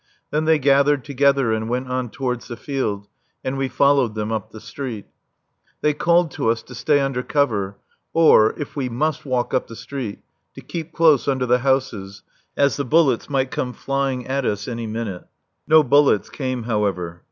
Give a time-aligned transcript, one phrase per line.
[0.31, 3.07] Then they gathered together and went on towards the field,
[3.45, 5.05] and we followed them up the street.
[5.81, 7.77] They called to us to stay under cover,
[8.11, 10.17] or, if we must walk up the street,
[10.55, 12.23] to keep close under the houses,
[12.57, 15.25] as the bullets might come flying at us any minute.
[15.67, 17.19] No bullets came, however.